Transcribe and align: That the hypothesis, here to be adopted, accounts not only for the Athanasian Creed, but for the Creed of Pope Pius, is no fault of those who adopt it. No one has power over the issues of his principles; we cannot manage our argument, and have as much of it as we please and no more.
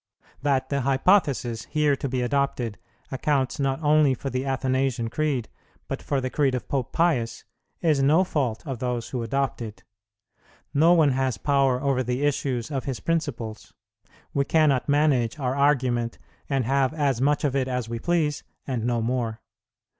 That 0.41 0.69
the 0.69 0.81
hypothesis, 0.81 1.65
here 1.65 1.95
to 1.97 2.09
be 2.09 2.23
adopted, 2.23 2.79
accounts 3.11 3.59
not 3.59 3.79
only 3.83 4.15
for 4.15 4.31
the 4.31 4.45
Athanasian 4.45 5.11
Creed, 5.11 5.47
but 5.87 6.01
for 6.01 6.19
the 6.19 6.31
Creed 6.31 6.55
of 6.55 6.67
Pope 6.67 6.91
Pius, 6.91 7.43
is 7.81 8.01
no 8.01 8.23
fault 8.23 8.65
of 8.65 8.79
those 8.79 9.09
who 9.09 9.21
adopt 9.21 9.61
it. 9.61 9.83
No 10.73 10.93
one 10.93 11.11
has 11.11 11.37
power 11.37 11.79
over 11.79 12.01
the 12.01 12.23
issues 12.23 12.71
of 12.71 12.85
his 12.85 12.99
principles; 12.99 13.73
we 14.33 14.43
cannot 14.43 14.89
manage 14.89 15.37
our 15.37 15.53
argument, 15.55 16.17
and 16.49 16.65
have 16.65 16.95
as 16.95 17.21
much 17.21 17.43
of 17.43 17.55
it 17.55 17.67
as 17.67 17.87
we 17.87 17.99
please 17.99 18.41
and 18.65 18.83
no 18.83 19.03
more. 19.03 19.39